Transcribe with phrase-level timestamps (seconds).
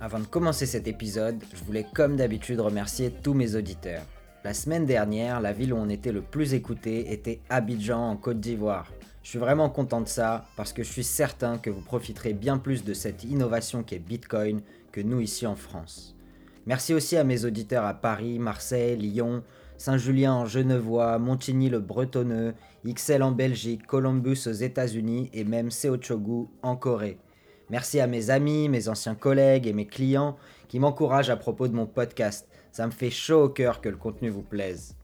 [0.00, 4.04] Avant de commencer cet épisode, je voulais comme d'habitude remercier tous mes auditeurs.
[4.44, 8.38] La semaine dernière, la ville où on était le plus écouté était Abidjan en Côte
[8.38, 8.92] d'Ivoire.
[9.24, 12.58] Je suis vraiment content de ça parce que je suis certain que vous profiterez bien
[12.58, 14.60] plus de cette innovation qu'est Bitcoin
[14.92, 16.14] que nous ici en France.
[16.64, 19.42] Merci aussi à mes auditeurs à Paris, Marseille, Lyon,
[19.78, 22.54] Saint-Julien en Genevois, Montigny le Bretonneux,
[22.86, 27.18] XL en Belgique, Columbus aux États-Unis et même Seochogu en Corée.
[27.70, 30.36] Merci à mes amis, mes anciens collègues et mes clients
[30.68, 32.48] qui m'encouragent à propos de mon podcast.
[32.72, 34.96] Ça me fait chaud au cœur que le contenu vous plaise.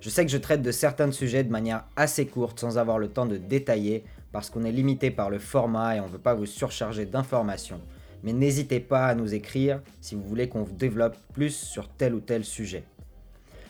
[0.00, 3.08] Je sais que je traite de certains sujets de manière assez courte sans avoir le
[3.08, 6.34] temps de détailler parce qu'on est limité par le format et on ne veut pas
[6.34, 7.80] vous surcharger d'informations.
[8.22, 12.14] Mais n'hésitez pas à nous écrire si vous voulez qu'on vous développe plus sur tel
[12.14, 12.84] ou tel sujet.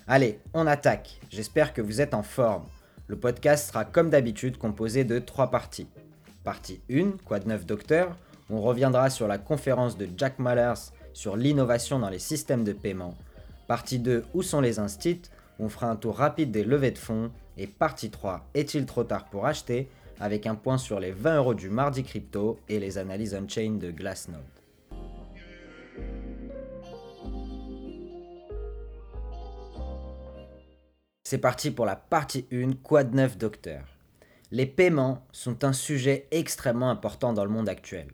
[0.06, 1.20] Allez, on attaque.
[1.30, 2.64] J'espère que vous êtes en forme.
[3.06, 5.88] Le podcast sera comme d'habitude composé de trois parties.
[6.42, 8.16] Partie 1, quoi de neuf docteur,
[8.48, 13.14] on reviendra sur la conférence de Jack Mallers sur l'innovation dans les systèmes de paiement.
[13.68, 15.22] Partie 2, où sont les instits,
[15.58, 17.30] on fera un tour rapide des levées de fonds.
[17.58, 19.90] Et partie 3, est-il trop tard pour acheter?
[20.18, 23.90] Avec un point sur les 20 euros du mardi crypto et les analyses on-chain de
[23.90, 24.40] Glassnode.
[31.22, 33.84] C'est parti pour la partie 1, quoi de neuf docteur?
[34.52, 38.08] Les paiements sont un sujet extrêmement important dans le monde actuel.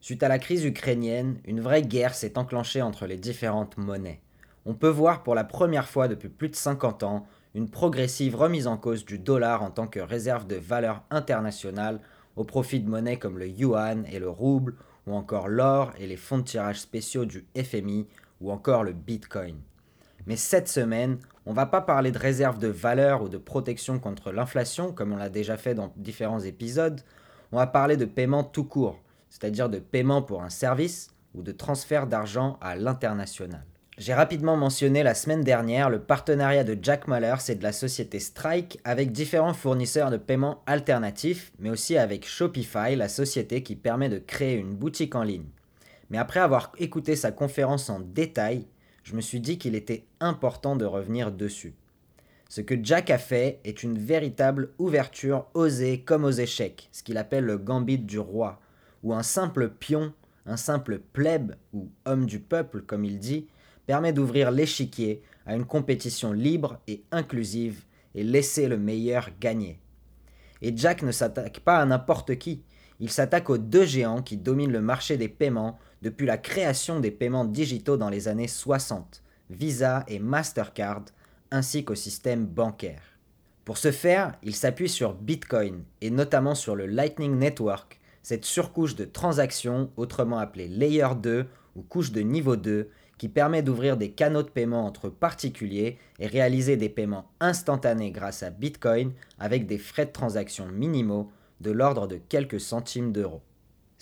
[0.00, 4.22] Suite à la crise ukrainienne, une vraie guerre s'est enclenchée entre les différentes monnaies.
[4.64, 8.66] On peut voir pour la première fois depuis plus de 50 ans une progressive remise
[8.66, 12.00] en cause du dollar en tant que réserve de valeur internationale
[12.36, 14.76] au profit de monnaies comme le yuan et le rouble,
[15.06, 18.06] ou encore l'or et les fonds de tirage spéciaux du FMI,
[18.40, 19.56] ou encore le bitcoin.
[20.26, 24.30] Mais cette semaine, on va pas parler de réserve de valeur ou de protection contre
[24.30, 27.00] l'inflation, comme on l'a déjà fait dans différents épisodes.
[27.50, 31.52] On va parler de paiement tout court, c'est-à-dire de paiement pour un service ou de
[31.52, 33.64] transfert d'argent à l'international.
[33.98, 38.20] J'ai rapidement mentionné la semaine dernière le partenariat de Jack Mallers et de la société
[38.20, 44.08] Strike avec différents fournisseurs de paiement alternatifs, mais aussi avec Shopify, la société qui permet
[44.08, 45.50] de créer une boutique en ligne.
[46.08, 48.66] Mais après avoir écouté sa conférence en détail,
[49.02, 51.74] je me suis dit qu'il était important de revenir dessus.
[52.48, 57.16] Ce que Jack a fait est une véritable ouverture osée comme aux échecs, ce qu'il
[57.16, 58.60] appelle le gambit du roi,
[59.02, 60.12] où un simple pion,
[60.44, 63.46] un simple plèbe ou homme du peuple comme il dit,
[63.86, 67.84] permet d'ouvrir l'échiquier à une compétition libre et inclusive
[68.14, 69.80] et laisser le meilleur gagner.
[70.60, 72.62] Et Jack ne s'attaque pas à n'importe qui,
[73.00, 77.12] il s'attaque aux deux géants qui dominent le marché des paiements depuis la création des
[77.12, 81.04] paiements digitaux dans les années 60, Visa et Mastercard,
[81.50, 83.02] ainsi qu'au système bancaire.
[83.64, 88.96] Pour ce faire, il s'appuie sur Bitcoin et notamment sur le Lightning Network, cette surcouche
[88.96, 91.46] de transactions, autrement appelée Layer 2
[91.76, 96.26] ou couche de niveau 2, qui permet d'ouvrir des canaux de paiement entre particuliers et
[96.26, 101.30] réaliser des paiements instantanés grâce à Bitcoin avec des frais de transaction minimaux
[101.60, 103.42] de l'ordre de quelques centimes d'euros.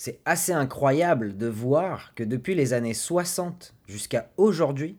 [0.03, 4.97] C'est assez incroyable de voir que depuis les années 60 jusqu'à aujourd'hui,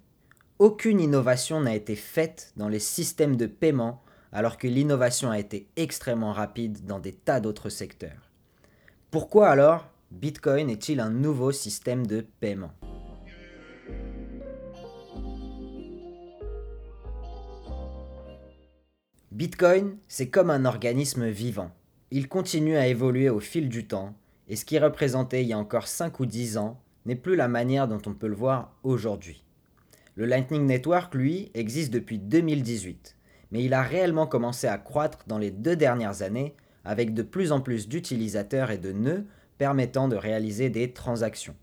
[0.59, 5.67] aucune innovation n'a été faite dans les systèmes de paiement alors que l'innovation a été
[5.75, 8.29] extrêmement rapide dans des tas d'autres secteurs.
[9.09, 12.73] Pourquoi alors Bitcoin est-il un nouveau système de paiement?
[19.31, 21.71] Bitcoin, c'est comme un organisme vivant.
[22.11, 24.13] Il continue à évoluer au fil du temps
[24.51, 27.47] et ce qui représentait il y a encore 5 ou 10 ans n'est plus la
[27.47, 29.45] manière dont on peut le voir aujourd'hui.
[30.15, 33.15] Le Lightning Network, lui, existe depuis 2018,
[33.51, 36.53] mais il a réellement commencé à croître dans les deux dernières années
[36.83, 39.25] avec de plus en plus d'utilisateurs et de nœuds
[39.57, 41.55] permettant de réaliser des transactions.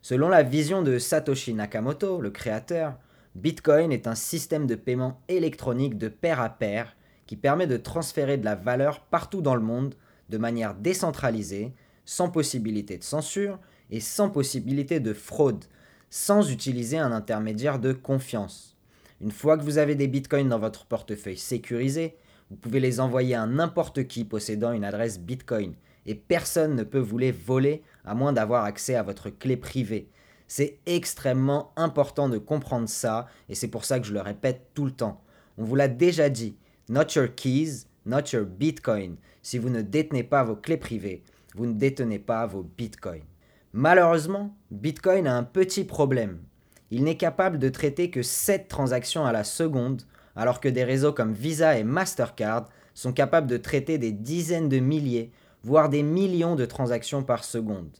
[0.00, 3.00] Selon la vision de Satoshi Nakamoto, le créateur,
[3.34, 6.94] Bitcoin est un système de paiement électronique de pair à pair
[7.26, 9.96] qui permet de transférer de la valeur partout dans le monde
[10.28, 13.58] de manière décentralisée sans possibilité de censure
[13.90, 15.64] et sans possibilité de fraude,
[16.10, 18.76] sans utiliser un intermédiaire de confiance.
[19.20, 22.16] Une fois que vous avez des bitcoins dans votre portefeuille sécurisé,
[22.50, 25.74] vous pouvez les envoyer à n'importe qui possédant une adresse bitcoin
[26.06, 30.08] et personne ne peut vous les voler à moins d'avoir accès à votre clé privée.
[30.48, 34.84] C'est extrêmement important de comprendre ça, et c'est pour ça que je le répète tout
[34.84, 35.22] le temps.
[35.56, 36.56] On vous l'a déjà dit,
[36.88, 39.16] not your keys, not your Bitcoin.
[39.42, 41.22] Si vous ne détenez pas vos clés privées,
[41.54, 43.24] vous ne détenez pas vos Bitcoins.
[43.72, 46.40] Malheureusement, Bitcoin a un petit problème.
[46.90, 50.02] Il n'est capable de traiter que 7 transactions à la seconde,
[50.36, 54.78] alors que des réseaux comme Visa et Mastercard sont capables de traiter des dizaines de
[54.78, 55.32] milliers,
[55.62, 57.90] voire des millions de transactions par seconde.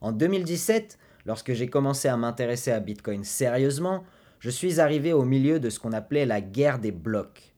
[0.00, 4.04] En 2017, lorsque j'ai commencé à m'intéresser à Bitcoin sérieusement,
[4.38, 7.54] je suis arrivé au milieu de ce qu'on appelait la guerre des blocs.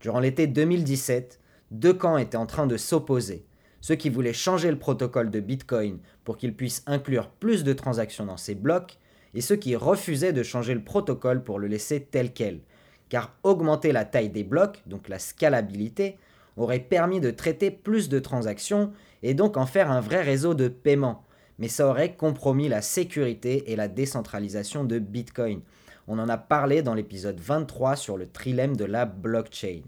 [0.00, 1.40] Durant l'été 2017,
[1.70, 3.44] deux camps étaient en train de s'opposer.
[3.82, 8.24] Ceux qui voulaient changer le protocole de Bitcoin pour qu'il puisse inclure plus de transactions
[8.24, 8.96] dans ses blocs,
[9.34, 12.60] et ceux qui refusaient de changer le protocole pour le laisser tel quel,
[13.08, 16.16] car augmenter la taille des blocs, donc la scalabilité,
[16.56, 18.92] aurait permis de traiter plus de transactions
[19.24, 21.24] et donc en faire un vrai réseau de paiement.
[21.58, 25.60] Mais ça aurait compromis la sécurité et la décentralisation de Bitcoin.
[26.06, 29.82] On en a parlé dans l'épisode 23 sur le trilemme de la blockchain.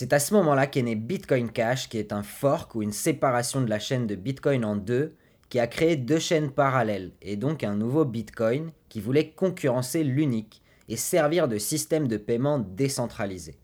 [0.00, 3.60] C'est à ce moment-là qu'est né Bitcoin Cash, qui est un fork ou une séparation
[3.60, 5.16] de la chaîne de Bitcoin en deux,
[5.48, 10.62] qui a créé deux chaînes parallèles, et donc un nouveau Bitcoin qui voulait concurrencer l'unique
[10.88, 13.58] et servir de système de paiement décentralisé.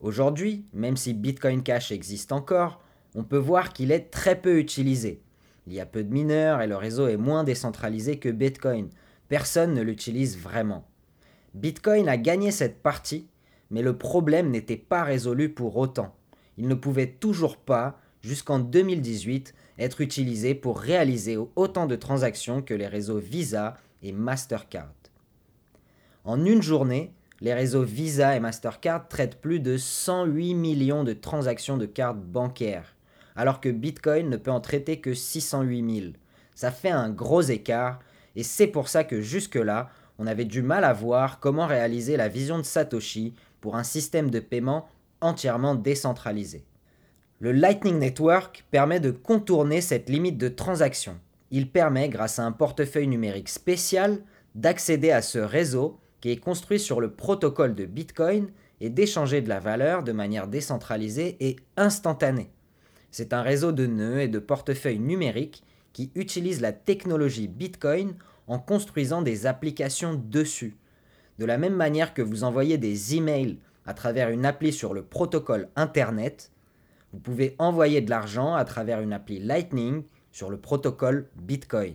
[0.00, 2.82] Aujourd'hui, même si Bitcoin Cash existe encore,
[3.14, 5.22] on peut voir qu'il est très peu utilisé.
[5.68, 8.88] Il y a peu de mineurs et le réseau est moins décentralisé que Bitcoin.
[9.28, 10.84] Personne ne l'utilise vraiment.
[11.54, 13.28] Bitcoin a gagné cette partie,
[13.74, 16.14] mais le problème n'était pas résolu pour autant.
[16.58, 22.72] Il ne pouvait toujours pas, jusqu'en 2018, être utilisé pour réaliser autant de transactions que
[22.72, 24.94] les réseaux Visa et Mastercard.
[26.22, 31.76] En une journée, les réseaux Visa et Mastercard traitent plus de 108 millions de transactions
[31.76, 32.94] de cartes bancaires,
[33.34, 36.12] alors que Bitcoin ne peut en traiter que 608 000.
[36.54, 37.98] Ça fait un gros écart,
[38.36, 39.90] et c'est pour ça que jusque-là,
[40.20, 43.34] on avait du mal à voir comment réaliser la vision de Satoshi
[43.64, 44.86] pour un système de paiement
[45.22, 46.66] entièrement décentralisé.
[47.38, 51.18] Le Lightning Network permet de contourner cette limite de transaction.
[51.50, 54.18] Il permet, grâce à un portefeuille numérique spécial,
[54.54, 58.50] d'accéder à ce réseau qui est construit sur le protocole de Bitcoin
[58.82, 62.50] et d'échanger de la valeur de manière décentralisée et instantanée.
[63.10, 65.64] C'est un réseau de nœuds et de portefeuilles numériques
[65.94, 68.14] qui utilise la technologie Bitcoin
[68.46, 70.76] en construisant des applications dessus.
[71.38, 75.02] De la même manière que vous envoyez des emails à travers une appli sur le
[75.02, 76.52] protocole Internet,
[77.12, 81.94] vous pouvez envoyer de l'argent à travers une appli Lightning sur le protocole Bitcoin.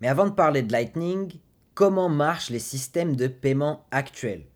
[0.00, 1.32] Mais avant de parler de Lightning,
[1.74, 4.46] comment marchent les systèmes de paiement actuels?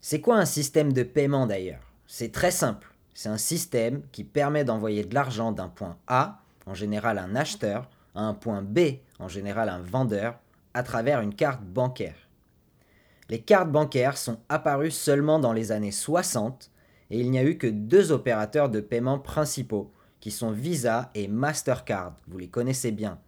[0.00, 1.92] C'est quoi un système de paiement d'ailleurs?
[2.06, 2.88] C'est très simple.
[3.12, 7.88] C'est un système qui permet d'envoyer de l'argent d'un point A, en général un acheteur,
[8.14, 8.78] à un point B,
[9.18, 10.38] en général un vendeur,
[10.74, 12.28] à travers une carte bancaire.
[13.28, 16.70] Les cartes bancaires sont apparues seulement dans les années 60
[17.10, 21.28] et il n'y a eu que deux opérateurs de paiement principaux, qui sont Visa et
[21.28, 23.18] Mastercard, vous les connaissez bien.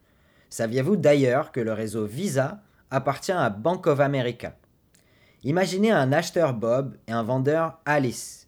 [0.50, 4.56] Saviez-vous d'ailleurs que le réseau Visa appartient à Bank of America?
[5.42, 8.41] Imaginez un acheteur Bob et un vendeur Alice.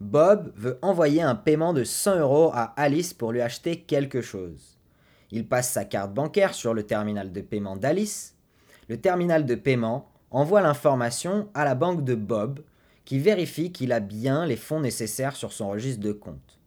[0.00, 4.78] Bob veut envoyer un paiement de 100 euros à Alice pour lui acheter quelque chose.
[5.30, 8.36] Il passe sa carte bancaire sur le terminal de paiement d'Alice.
[8.88, 12.60] Le terminal de paiement envoie l'information à la banque de Bob
[13.04, 16.60] qui vérifie qu'il a bien les fonds nécessaires sur son registre de compte.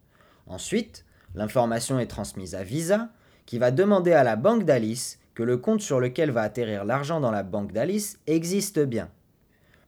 [0.46, 3.08] Ensuite, l'information est transmise à Visa
[3.46, 7.20] qui va demander à la banque d'Alice que le compte sur lequel va atterrir l'argent
[7.20, 9.08] dans la banque d'Alice existe bien.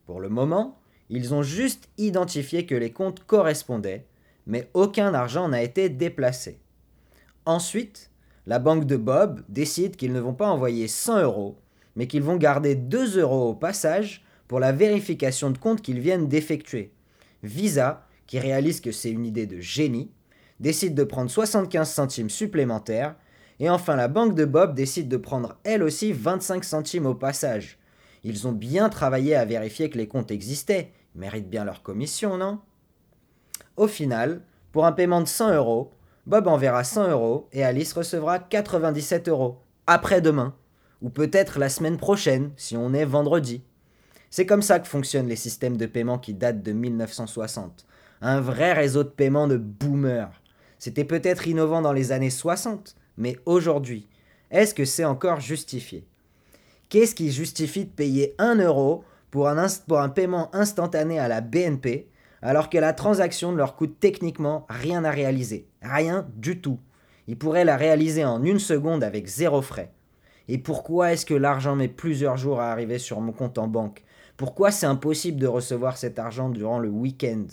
[0.07, 0.79] Pour le moment,
[1.17, 4.07] ils ont juste identifié que les comptes correspondaient,
[4.47, 6.59] mais aucun argent n'a été déplacé.
[7.47, 8.11] Ensuite,
[8.47, 11.59] la banque de Bob décide qu'ils ne vont pas envoyer 100 euros,
[11.97, 16.29] mais qu'ils vont garder 2 euros au passage pour la vérification de compte qu'ils viennent
[16.29, 16.93] d'effectuer.
[17.43, 20.11] Visa, qui réalise que c'est une idée de génie,
[20.61, 23.17] décide de prendre 75 centimes supplémentaires
[23.61, 27.79] et enfin, la banque de Bob décide de prendre elle aussi 25 centimes au passage.
[28.25, 30.91] Ils ont bien travaillé à vérifier que les comptes existaient.
[31.15, 32.61] Méritent bien leur commission, non?
[33.77, 34.43] Au final,
[34.73, 35.93] pour un paiement de 100 euros,
[36.27, 39.61] Bob enverra 100 euros et Alice recevra 97 euros.
[39.87, 40.55] Après-demain.
[41.03, 43.63] Ou peut-être la semaine prochaine, si on est vendredi.
[44.31, 47.87] C'est comme ça que fonctionnent les systèmes de paiement qui datent de 1960.
[48.21, 50.43] Un vrai réseau de paiement de boomers.
[50.79, 54.09] C'était peut-être innovant dans les années 60, mais aujourd'hui,
[54.51, 56.07] est-ce que c'est encore justifié?
[56.89, 59.05] Qu'est-ce qui justifie de payer 1 euro
[59.35, 62.07] pour un, paiement instantané à la BNP
[62.41, 66.79] alors que la transaction ne leur coûte techniquement rien à réaliser, rien du tout.
[67.27, 69.91] Ils pourraient la réaliser en une seconde avec zéro frais.
[70.47, 74.05] Et pourquoi est-ce que l'argent met plusieurs jours à arriver sur mon compte en banque?
[74.37, 77.47] Pourquoi c'est impossible de recevoir cet argent durant le week-end?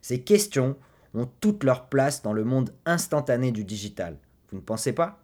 [0.00, 0.76] Ces questions
[1.14, 4.18] ont toute leur place dans le monde instantané du digital.
[4.52, 5.18] Vous ne pensez pas?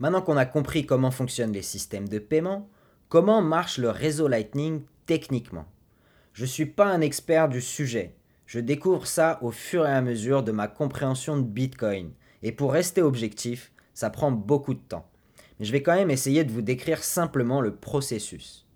[0.00, 2.70] Maintenant qu'on a compris comment fonctionnent les systèmes de paiement,
[3.10, 5.66] comment marche le réseau Lightning techniquement?
[6.32, 8.14] Je ne suis pas un expert du sujet.
[8.46, 12.12] Je découvre ça au fur et à mesure de ma compréhension de Bitcoin.
[12.42, 15.06] Et pour rester objectif, ça prend beaucoup de temps.
[15.58, 18.66] Mais je vais quand même essayer de vous décrire simplement le processus.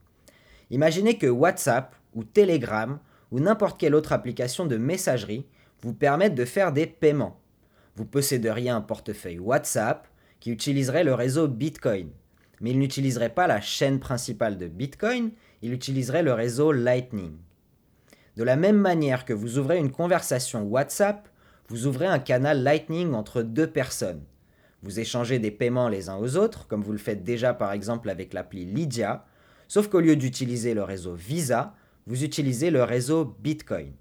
[0.68, 2.98] Imaginez que WhatsApp ou Telegram
[3.30, 5.46] ou n'importe quelle autre application de messagerie
[5.80, 7.40] vous permettent de faire des paiements.
[7.96, 10.06] Vous posséderiez un portefeuille WhatsApp,
[10.44, 12.10] qui utiliserait le réseau Bitcoin.
[12.60, 15.30] Mais il n'utiliserait pas la chaîne principale de Bitcoin,
[15.62, 17.32] il utiliserait le réseau Lightning.
[18.36, 21.30] De la même manière que vous ouvrez une conversation WhatsApp,
[21.68, 24.22] vous ouvrez un canal Lightning entre deux personnes.
[24.82, 28.10] Vous échangez des paiements les uns aux autres, comme vous le faites déjà par exemple
[28.10, 29.24] avec l'appli Lydia,
[29.66, 31.74] sauf qu'au lieu d'utiliser le réseau Visa,
[32.06, 33.94] vous utilisez le réseau Bitcoin.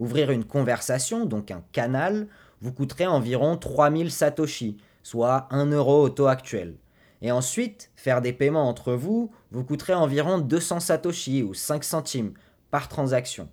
[0.00, 2.26] Ouvrir une conversation, donc un canal,
[2.60, 6.74] vous coûterait environ 3000 Satoshi, soit 1 euro au taux actuel.
[7.22, 12.34] Et ensuite, faire des paiements entre vous vous coûterait environ 200 satoshi ou 5 centimes
[12.72, 13.48] par transaction.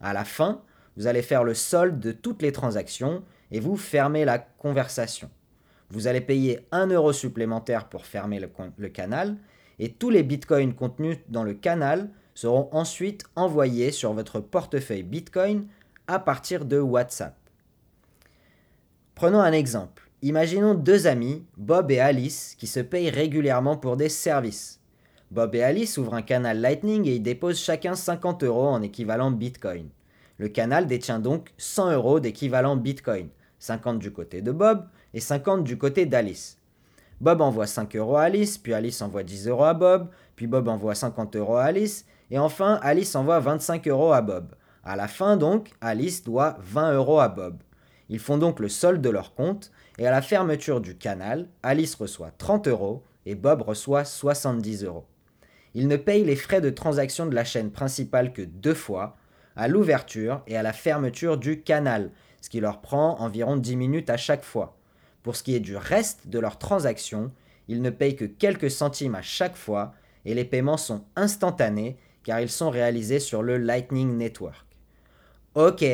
[0.00, 0.62] À la fin,
[0.96, 5.30] vous allez faire le solde de toutes les transactions et vous fermez la conversation.
[5.90, 9.36] Vous allez payer 1 euro supplémentaire pour fermer le, le canal
[9.78, 15.66] et tous les bitcoins contenus dans le canal seront ensuite envoyés sur votre portefeuille bitcoin
[16.06, 17.36] à partir de WhatsApp.
[19.14, 20.07] Prenons un exemple.
[20.22, 24.80] Imaginons deux amis, Bob et Alice, qui se payent régulièrement pour des services.
[25.30, 29.30] Bob et Alice ouvrent un canal Lightning et y déposent chacun 50 euros en équivalent
[29.30, 29.88] Bitcoin.
[30.38, 33.28] Le canal détient donc 100 euros d'équivalent Bitcoin,
[33.60, 36.58] 50 du côté de Bob et 50 du côté d'Alice.
[37.20, 40.66] Bob envoie 5 euros à Alice, puis Alice envoie 10 euros à Bob, puis Bob
[40.66, 44.56] envoie 50 euros à Alice, et enfin Alice envoie 25 euros à Bob.
[44.82, 47.58] À la fin donc, Alice doit 20 euros à Bob.
[48.08, 51.94] Ils font donc le solde de leur compte, et à la fermeture du canal, Alice
[51.94, 55.06] reçoit 30 euros et Bob reçoit 70 euros.
[55.74, 59.16] Ils ne payent les frais de transaction de la chaîne principale que deux fois,
[59.56, 62.10] à l'ouverture et à la fermeture du canal,
[62.40, 64.78] ce qui leur prend environ 10 minutes à chaque fois.
[65.22, 67.32] Pour ce qui est du reste de leur transaction,
[67.66, 69.92] ils ne payent que quelques centimes à chaque fois
[70.24, 74.66] et les paiements sont instantanés car ils sont réalisés sur le Lightning Network.
[75.54, 75.84] Ok,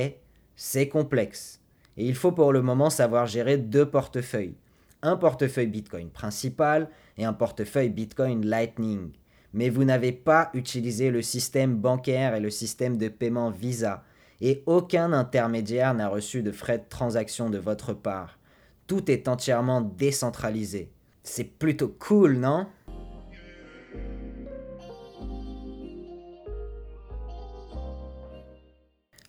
[0.56, 1.63] c'est complexe
[1.97, 4.57] et il faut pour le moment savoir gérer deux portefeuilles.
[5.03, 9.11] Un portefeuille Bitcoin principal et un portefeuille Bitcoin Lightning.
[9.53, 14.03] Mais vous n'avez pas utilisé le système bancaire et le système de paiement Visa,
[14.41, 18.39] et aucun intermédiaire n'a reçu de frais de transaction de votre part.
[18.87, 20.91] Tout est entièrement décentralisé.
[21.23, 22.67] C'est plutôt cool, non?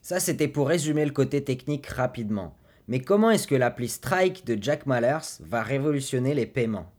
[0.08, 2.56] Ça, c'était pour résumer le côté technique rapidement.
[2.88, 6.92] Mais comment est-ce que l'appli Strike de Jack Mallers va révolutionner les paiements?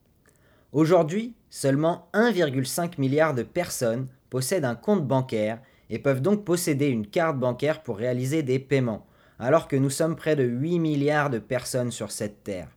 [0.73, 7.07] Aujourd'hui, seulement 1,5 milliard de personnes possèdent un compte bancaire et peuvent donc posséder une
[7.07, 9.07] carte bancaire pour réaliser des paiements,
[9.39, 12.71] alors que nous sommes près de 8 milliards de personnes sur cette Terre.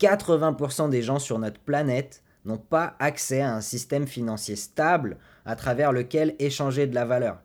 [0.00, 5.56] 80% des gens sur notre planète n'ont pas accès à un système financier stable à
[5.56, 7.38] travers lequel échanger de la valeur.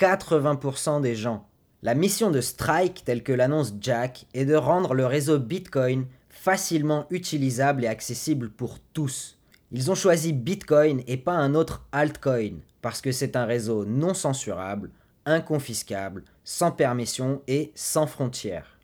[0.00, 1.46] 80% des gens.
[1.82, 7.06] La mission de Strike, telle que l'annonce Jack, est de rendre le réseau Bitcoin facilement
[7.10, 9.36] utilisable et accessible pour tous.
[9.72, 14.14] Ils ont choisi Bitcoin et pas un autre altcoin, parce que c'est un réseau non
[14.14, 14.90] censurable,
[15.26, 18.78] inconfiscable, sans permission et sans frontières.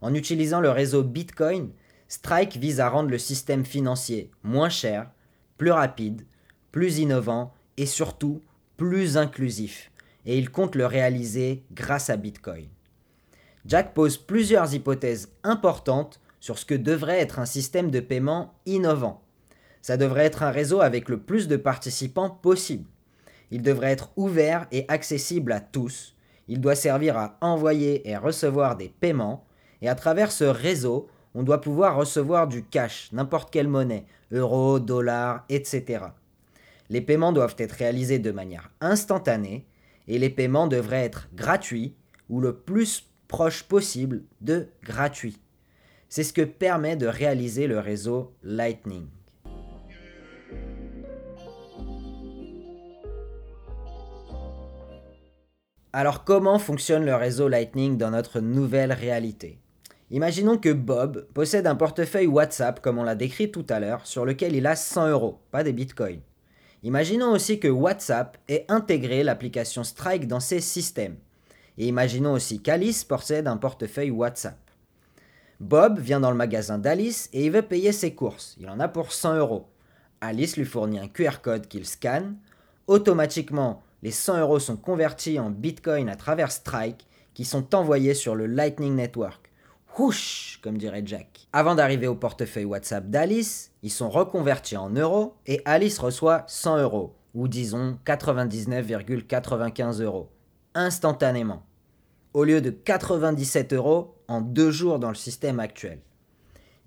[0.00, 1.70] En utilisant le réseau Bitcoin,
[2.06, 5.10] Strike vise à rendre le système financier moins cher,
[5.58, 6.22] plus rapide,
[6.70, 8.40] plus innovant et surtout
[8.76, 9.90] plus inclusif
[10.26, 12.68] et il compte le réaliser grâce à Bitcoin.
[13.66, 19.22] Jack pose plusieurs hypothèses importantes sur ce que devrait être un système de paiement innovant.
[19.80, 22.88] Ça devrait être un réseau avec le plus de participants possible.
[23.50, 26.14] Il devrait être ouvert et accessible à tous.
[26.48, 29.46] Il doit servir à envoyer et recevoir des paiements.
[29.80, 34.78] Et à travers ce réseau, on doit pouvoir recevoir du cash, n'importe quelle monnaie, euros,
[34.78, 36.04] dollars, etc.
[36.90, 39.66] Les paiements doivent être réalisés de manière instantanée
[40.08, 41.94] et les paiements devraient être gratuits
[42.28, 45.38] ou le plus proche possible de gratuit.
[46.08, 49.06] C'est ce que permet de réaliser le réseau Lightning.
[55.92, 59.60] Alors comment fonctionne le réseau Lightning dans notre nouvelle réalité?
[60.10, 64.24] Imaginons que Bob possède un portefeuille WhatsApp comme on l'a décrit tout à l'heure sur
[64.24, 66.20] lequel il a 100 euros, pas des bitcoins.
[66.84, 71.16] Imaginons aussi que WhatsApp ait intégré l'application Strike dans ses systèmes.
[71.78, 74.58] Et imaginons aussi qu'Alice possède un portefeuille WhatsApp.
[75.60, 78.54] Bob vient dans le magasin d'Alice et il veut payer ses courses.
[78.60, 79.66] Il en a pour 100 euros.
[80.20, 82.36] Alice lui fournit un QR code qu'il scanne.
[82.86, 88.34] Automatiquement, les 100 euros sont convertis en Bitcoin à travers Strike qui sont envoyés sur
[88.34, 89.50] le Lightning Network.
[90.62, 91.46] Comme dirait Jack.
[91.52, 96.78] Avant d'arriver au portefeuille WhatsApp d'Alice, ils sont reconvertis en euros et Alice reçoit 100
[96.78, 100.30] euros, ou disons 99,95 euros,
[100.74, 101.62] instantanément,
[102.32, 106.00] au lieu de 97 euros en deux jours dans le système actuel.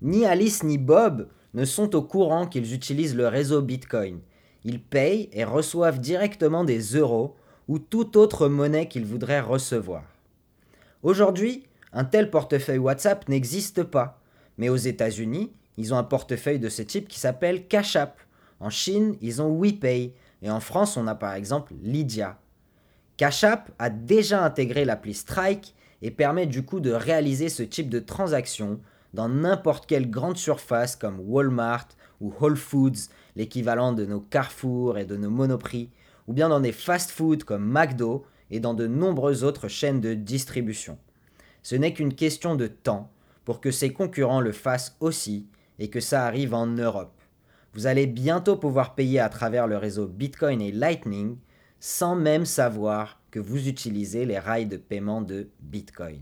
[0.02, 4.20] Ni Alice ni Bob ne sont au courant qu'ils utilisent le réseau Bitcoin.
[4.64, 7.36] Ils payent et reçoivent directement des euros
[7.68, 10.02] ou toute autre monnaie qu'ils voudraient recevoir.
[11.02, 11.67] Aujourd'hui,
[11.98, 14.20] un tel portefeuille WhatsApp n'existe pas,
[14.56, 18.20] mais aux États-Unis, ils ont un portefeuille de ce type qui s'appelle Cash App.
[18.60, 22.38] En Chine, ils ont WePay et en France, on a par exemple Lydia.
[23.16, 27.88] Cash App a déjà intégré l'appli Strike et permet du coup de réaliser ce type
[27.88, 28.78] de transaction
[29.12, 31.88] dans n'importe quelle grande surface comme Walmart
[32.20, 35.90] ou Whole Foods, l'équivalent de nos Carrefour et de nos Monoprix,
[36.28, 40.96] ou bien dans des fast-foods comme McDo et dans de nombreuses autres chaînes de distribution.
[41.62, 43.10] Ce n'est qu'une question de temps
[43.44, 45.46] pour que ses concurrents le fassent aussi
[45.78, 47.14] et que ça arrive en Europe.
[47.74, 51.36] Vous allez bientôt pouvoir payer à travers le réseau Bitcoin et Lightning
[51.80, 56.20] sans même savoir que vous utilisez les rails de paiement de Bitcoin.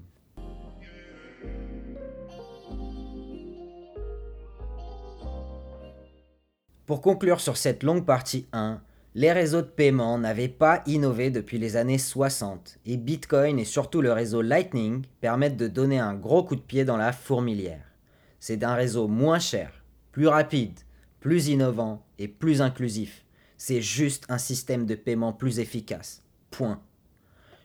[6.85, 8.81] Pour conclure sur cette longue partie 1,
[9.17, 14.03] les réseaux de paiement n'avaient pas innové depuis les années 60 et Bitcoin et surtout
[14.03, 17.95] le réseau Lightning permettent de donner un gros coup de pied dans la fourmilière.
[18.41, 20.79] C'est un réseau moins cher, plus rapide,
[21.19, 23.25] plus innovant et plus inclusif.
[23.57, 26.23] C'est juste un système de paiement plus efficace.
[26.51, 26.83] Point.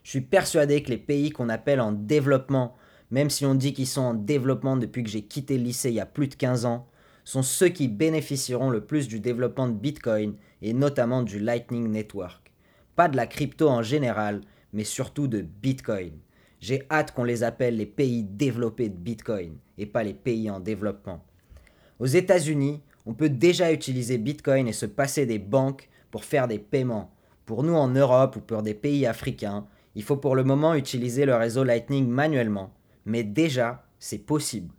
[0.04, 2.78] Je suis persuadé que les pays qu'on appelle en développement,
[3.10, 5.96] même si on dit qu'ils sont en développement depuis que j'ai quitté le lycée il
[5.96, 6.88] y a plus de 15 ans,
[7.24, 12.52] sont ceux qui bénéficieront le plus du développement de Bitcoin et notamment du Lightning Network.
[12.96, 14.40] Pas de la crypto en général,
[14.72, 16.12] mais surtout de Bitcoin.
[16.60, 20.60] J'ai hâte qu'on les appelle les pays développés de Bitcoin et pas les pays en
[20.60, 21.24] développement.
[21.98, 26.58] Aux États-Unis, on peut déjà utiliser Bitcoin et se passer des banques pour faire des
[26.58, 27.12] paiements.
[27.46, 31.26] Pour nous en Europe ou pour des pays africains, il faut pour le moment utiliser
[31.26, 32.72] le réseau Lightning manuellement,
[33.04, 34.72] mais déjà, c'est possible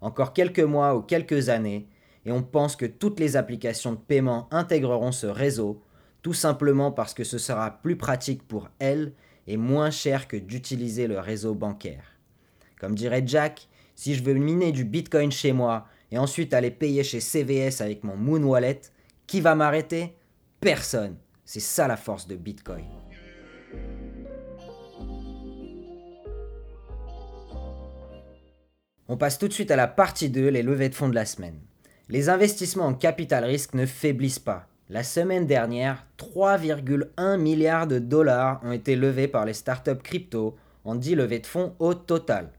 [0.00, 1.88] encore quelques mois ou quelques années,
[2.24, 5.82] et on pense que toutes les applications de paiement intégreront ce réseau,
[6.22, 9.12] tout simplement parce que ce sera plus pratique pour elles
[9.46, 12.18] et moins cher que d'utiliser le réseau bancaire.
[12.78, 17.02] Comme dirait Jack, si je veux miner du Bitcoin chez moi et ensuite aller payer
[17.02, 18.80] chez CVS avec mon Moon Wallet,
[19.26, 20.14] qui va m'arrêter?
[20.60, 21.16] Personne.
[21.44, 22.84] C'est ça la force de Bitcoin.
[29.10, 31.24] On passe tout de suite à la partie 2, les levées de fonds de la
[31.24, 31.58] semaine.
[32.10, 34.68] Les investissements en capital risque ne faiblissent pas.
[34.90, 40.94] La semaine dernière, 3,1 milliards de dollars ont été levés par les startups crypto en
[40.94, 42.50] 10 levées de fonds au total.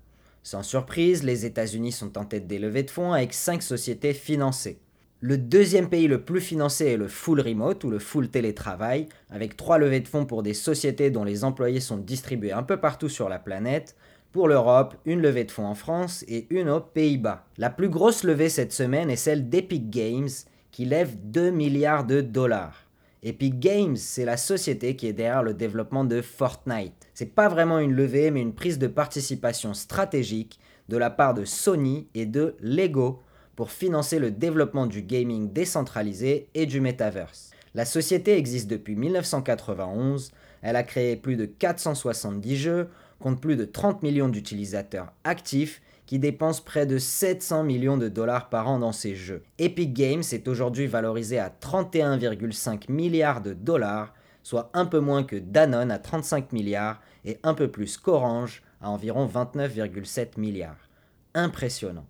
[0.41, 4.79] Sans surprise, les États-Unis sont en tête des levées de fonds avec 5 sociétés financées.
[5.21, 9.55] Le deuxième pays le plus financé est le full remote ou le full télétravail, avec
[9.55, 13.09] 3 levées de fonds pour des sociétés dont les employés sont distribués un peu partout
[13.09, 13.95] sur la planète,
[14.31, 17.45] pour l'Europe, une levée de fonds en France et une aux Pays-Bas.
[17.57, 20.29] La plus grosse levée cette semaine est celle d'Epic Games
[20.71, 22.85] qui lève 2 milliards de dollars.
[23.23, 27.09] Epic Games, c'est la société qui est derrière le développement de Fortnite.
[27.13, 31.43] C'est pas vraiment une levée, mais une prise de participation stratégique de la part de
[31.43, 33.21] Sony et de Lego
[33.55, 37.51] pour financer le développement du gaming décentralisé et du metaverse.
[37.75, 42.87] La société existe depuis 1991, elle a créé plus de 470 jeux,
[43.19, 48.49] compte plus de 30 millions d'utilisateurs actifs qui dépensent près de 700 millions de dollars
[48.49, 49.43] par an dans ces jeux.
[49.59, 55.35] Epic Games est aujourd'hui valorisé à 31,5 milliards de dollars, soit un peu moins que
[55.35, 60.89] Danone à 35 milliards et un peu plus qu'Orange à environ 29,7 milliards.
[61.35, 62.07] Impressionnant.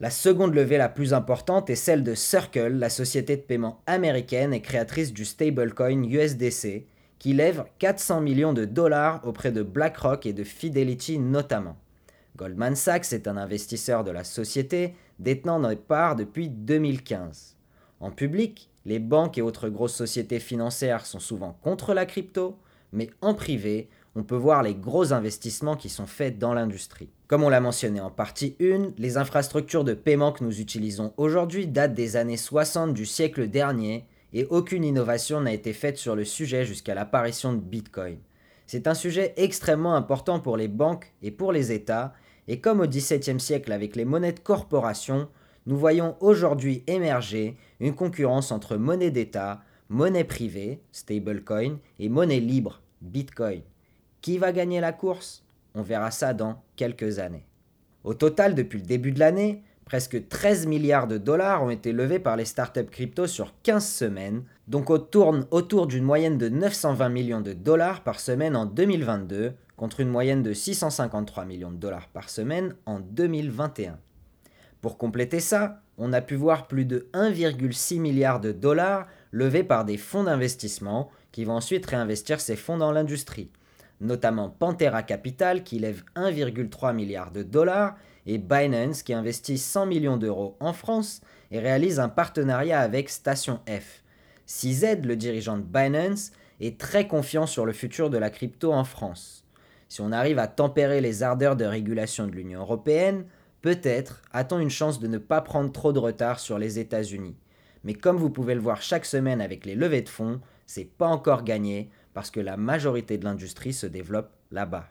[0.00, 4.52] La seconde levée la plus importante est celle de Circle, la société de paiement américaine
[4.52, 6.84] et créatrice du stablecoin USDC,
[7.18, 11.76] qui lève 400 millions de dollars auprès de BlackRock et de Fidelity notamment.
[12.36, 17.56] Goldman Sachs est un investisseur de la société détenant des parts depuis 2015.
[18.00, 22.58] En public, les banques et autres grosses sociétés financières sont souvent contre la crypto,
[22.92, 27.10] mais en privé, on peut voir les gros investissements qui sont faits dans l'industrie.
[27.26, 31.66] Comme on l'a mentionné en partie 1, les infrastructures de paiement que nous utilisons aujourd'hui
[31.66, 36.26] datent des années 60 du siècle dernier et aucune innovation n'a été faite sur le
[36.26, 38.18] sujet jusqu'à l'apparition de Bitcoin.
[38.66, 42.12] C'est un sujet extrêmement important pour les banques et pour les États,
[42.46, 45.30] et comme au XVIIe siècle avec les monnaies de corporation,
[45.64, 52.82] nous voyons aujourd'hui émerger une concurrence entre monnaie d'État, monnaie privée, stablecoin, et monnaie libre,
[53.00, 53.62] Bitcoin.
[54.20, 55.46] Qui va gagner la course?
[55.74, 57.46] On verra ça dans quelques années.
[58.04, 62.18] Au total, depuis le début de l'année, presque 13 milliards de dollars ont été levés
[62.18, 67.08] par les startups crypto sur 15 semaines, donc on tourne autour d'une moyenne de 920
[67.08, 72.08] millions de dollars par semaine en 2022, contre une moyenne de 653 millions de dollars
[72.08, 73.96] par semaine en 2021.
[74.80, 79.84] Pour compléter ça, on a pu voir plus de 1,6 milliard de dollars levés par
[79.84, 83.50] des fonds d'investissement qui vont ensuite réinvestir ces fonds dans l'industrie,
[84.00, 90.16] notamment Pantera Capital qui lève 1,3 milliard de dollars et Binance qui investit 100 millions
[90.16, 94.02] d'euros en France et réalise un partenariat avec Station F.
[94.46, 98.84] CZ, le dirigeant de Binance, est très confiant sur le futur de la crypto en
[98.84, 99.44] France.
[99.88, 103.24] Si on arrive à tempérer les ardeurs de régulation de l'Union européenne,
[103.62, 107.36] peut-être a-t-on une chance de ne pas prendre trop de retard sur les États-Unis.
[107.84, 111.06] Mais comme vous pouvez le voir chaque semaine avec les levées de fonds, c'est pas
[111.06, 114.88] encore gagné parce que la majorité de l'industrie se développe là-bas.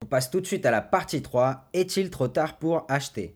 [0.00, 1.64] On passe tout de suite à la partie 3.
[1.72, 3.34] Est-il trop tard pour acheter?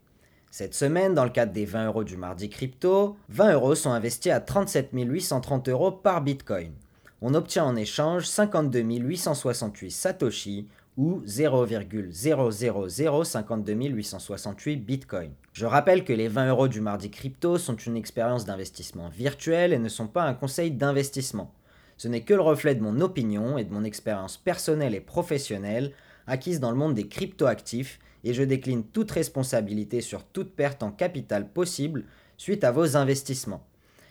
[0.53, 4.31] Cette semaine, dans le cadre des 20 euros du mardi crypto, 20 euros sont investis
[4.31, 6.73] à 37 830 euros par Bitcoin.
[7.21, 10.69] On obtient en échange 52 868 Satoshi
[10.99, 15.31] ou 0,00052 868 Bitcoin.
[15.53, 19.79] Je rappelle que les 20 euros du mardi crypto sont une expérience d'investissement virtuelle et
[19.79, 21.55] ne sont pas un conseil d'investissement.
[21.97, 25.93] Ce n'est que le reflet de mon opinion et de mon expérience personnelle et professionnelle
[26.27, 30.91] acquise dans le monde des cryptoactifs et je décline toute responsabilité sur toute perte en
[30.91, 32.07] capital possible
[32.37, 33.65] suite à vos investissements.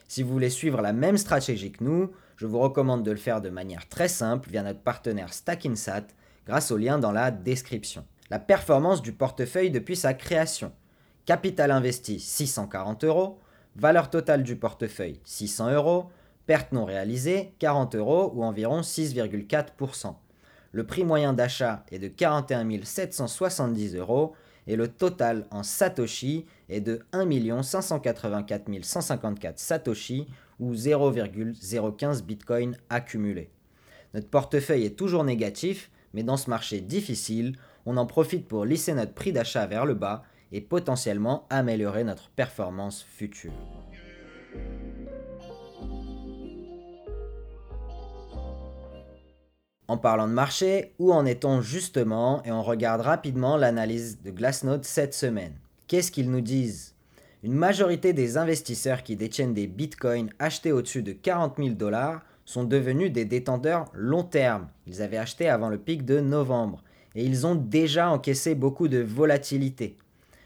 [0.07, 3.41] Si vous voulez suivre la même stratégie que nous, je vous recommande de le faire
[3.41, 6.07] de manière très simple via notre partenaire StackInsat
[6.47, 8.05] grâce au lien dans la description.
[8.29, 10.71] La performance du portefeuille depuis sa création.
[11.25, 13.39] Capital investi 640 euros,
[13.75, 16.09] valeur totale du portefeuille 600 euros,
[16.45, 20.15] perte non réalisée 40 euros ou environ 6,4%.
[20.71, 24.33] Le prix moyen d'achat est de 41 770 euros
[24.67, 30.27] et le total en Satoshi est de 1 584 154 Satoshi
[30.59, 33.49] ou 0,015 Bitcoin accumulé.
[34.13, 38.95] Notre portefeuille est toujours négatif, mais dans ce marché difficile, on en profite pour lisser
[38.95, 43.51] notre prix d'achat vers le bas et potentiellement améliorer notre performance future.
[49.87, 52.41] En parlant de marché, où en est-on justement?
[52.45, 55.53] Et on regarde rapidement l'analyse de Glassnode cette semaine.
[55.85, 56.95] Qu'est-ce qu'ils nous disent?
[57.43, 62.63] Une majorité des investisseurs qui détiennent des bitcoins achetés au-dessus de 40 000 dollars sont
[62.63, 64.69] devenus des détenteurs long terme.
[64.87, 66.81] Ils avaient acheté avant le pic de novembre
[67.13, 69.97] et ils ont déjà encaissé beaucoup de volatilité.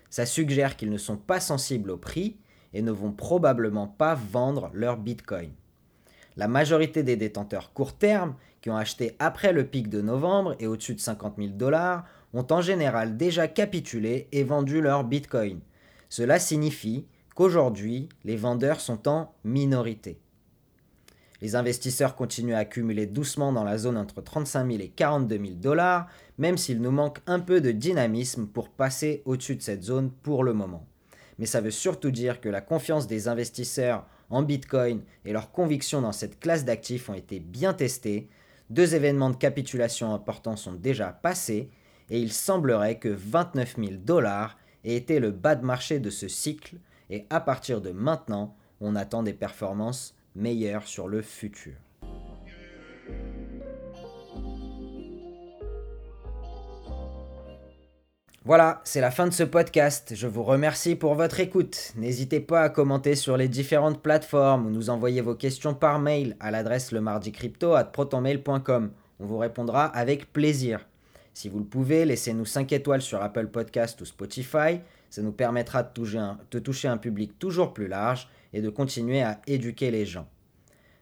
[0.10, 2.38] Ça suggère qu'ils ne sont pas sensibles au prix
[2.74, 5.52] et ne vont probablement pas vendre leur bitcoin.
[6.38, 10.66] La majorité des détenteurs court terme qui ont acheté après le pic de novembre et
[10.66, 15.60] au-dessus de 50 000 dollars ont en général déjà capitulé et vendu leur bitcoin.
[16.10, 20.21] Cela signifie qu'aujourd'hui, les vendeurs sont en minorité.
[21.42, 25.50] Les investisseurs continuent à accumuler doucement dans la zone entre 35 000 et 42 000
[25.56, 30.12] dollars, même s'il nous manque un peu de dynamisme pour passer au-dessus de cette zone
[30.12, 30.86] pour le moment.
[31.40, 36.02] Mais ça veut surtout dire que la confiance des investisseurs en Bitcoin et leurs convictions
[36.02, 38.30] dans cette classe d'actifs ont été bien testées,
[38.70, 41.72] deux événements de capitulation importants sont déjà passés
[42.12, 46.28] et il semblerait que 29 000 dollars ait été le bas de marché de ce
[46.28, 46.76] cycle
[47.10, 51.74] et à partir de maintenant, on attend des performances meilleures sur le futur.
[58.44, 60.14] Voilà, c'est la fin de ce podcast.
[60.16, 61.94] Je vous remercie pour votre écoute.
[61.96, 66.36] N'hésitez pas à commenter sur les différentes plateformes ou nous envoyer vos questions par mail
[66.40, 66.92] à l'adresse
[67.94, 68.92] protonmail.com.
[69.20, 70.88] On vous répondra avec plaisir.
[71.36, 74.80] Si vous le pouvez, laissez-nous 5 étoiles sur Apple Podcast ou Spotify.
[75.12, 79.92] Ça nous permettra de toucher un public toujours plus large et de continuer à éduquer
[79.92, 80.28] les gens.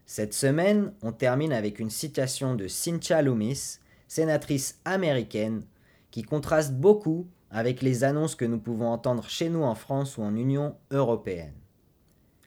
[0.06, 5.64] Cette semaine, on termine avec une citation de Cynthia Loomis, sénatrice américaine
[6.12, 10.24] qui contraste beaucoup avec les annonces que nous pouvons entendre chez nous en France ou
[10.24, 11.54] en Union européenne.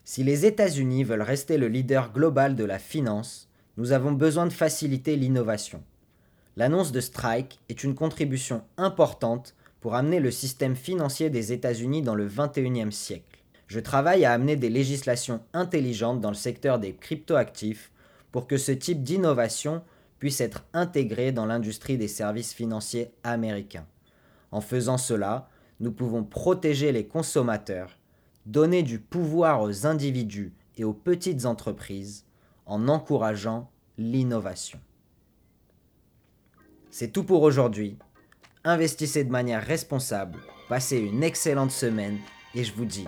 [0.05, 4.53] Si les États-Unis veulent rester le leader global de la finance, nous avons besoin de
[4.53, 5.81] faciliter l'innovation.
[6.55, 12.15] L'annonce de Strike est une contribution importante pour amener le système financier des États-Unis dans
[12.15, 13.32] le 21e siècle.
[13.73, 17.91] Je travaille à amener des législations intelligentes dans le secteur des cryptoactifs
[18.31, 19.81] pour que ce type d'innovation
[20.19, 23.87] puisse être intégré dans l'industrie des services financiers américains.
[24.51, 27.97] En faisant cela, nous pouvons protéger les consommateurs,
[28.45, 32.25] donner du pouvoir aux individus et aux petites entreprises
[32.67, 34.79] en encourageant l'innovation.
[36.91, 37.97] C'est tout pour aujourd'hui.
[38.65, 40.37] Investissez de manière responsable,
[40.69, 42.19] passez une excellente semaine
[42.53, 43.07] et je vous dis